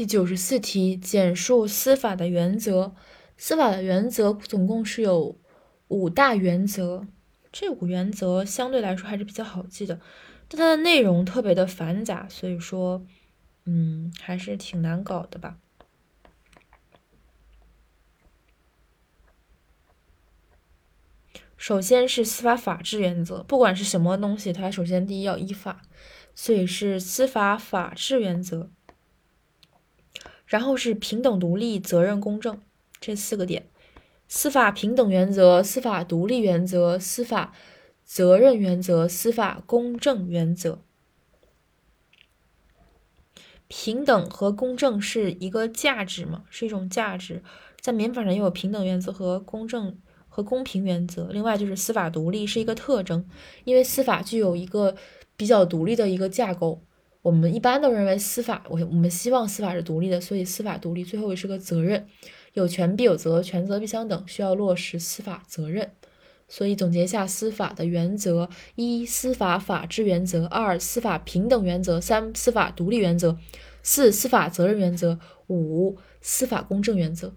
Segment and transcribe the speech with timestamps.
[0.00, 2.94] 第九十四题，简述司法的原则。
[3.36, 5.38] 司法的原则总共是有
[5.88, 7.06] 五大原则，
[7.52, 10.00] 这五原则相对来说还是比较好记的，
[10.48, 13.04] 但它的内容特别的繁杂，所以说，
[13.66, 15.58] 嗯，还是挺难搞的吧。
[21.58, 25.82] 首先是司法法治原则，不管是什么东西，它首先第一要依法，
[26.34, 28.70] 所以是司法法治原则。
[30.50, 32.60] 然后是平等、独立、责任、公正
[33.00, 33.68] 这四个点，
[34.26, 37.54] 司法平等原则、司法独立原则、司法
[38.04, 40.80] 责任原则、司法公正原则。
[43.68, 47.44] 平等和公正是一个价值嘛，是一种价值，
[47.80, 49.96] 在民法上也有平等原则和公正
[50.28, 51.28] 和公平原则。
[51.30, 53.24] 另外就是司法独立是一个特征，
[53.62, 54.96] 因为司法具有一个
[55.36, 56.82] 比较独立的一个架构。
[57.22, 62.06] 我们一般都认为司法，我我们希望司法是独立的，所以司法独立最后也是个责任，
[62.54, 65.90] 有权必有责，权责必相等，需要落实司法责任。
[66.48, 73.36] 所以总结一下司法的原则：一、司法法治原则；二、司法平等原则；三、司法独立原则；
[73.82, 77.34] 四、司法责任原则；五、司法公正原则。